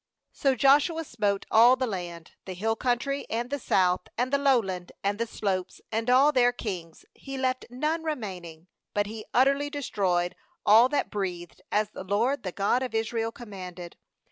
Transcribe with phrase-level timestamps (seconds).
[0.33, 4.91] 40So Joshua smote all the land, the hill country, and the South, and the Lowland,
[5.03, 10.35] and the slopes, and all their kings; he left none remaining; but he utterly destroyed
[10.65, 13.95] all that breathed, as the LORD, the God of Israel, commanded.